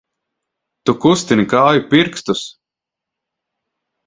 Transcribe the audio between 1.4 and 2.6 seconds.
kāju pirkstus!